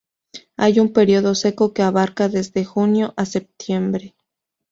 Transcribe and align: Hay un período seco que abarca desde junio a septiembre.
Hay 0.57 0.79
un 0.79 0.93
período 0.93 1.35
seco 1.35 1.73
que 1.75 1.83
abarca 1.83 2.27
desde 2.27 2.65
junio 2.65 3.13
a 3.17 3.27
septiembre. 3.27 4.15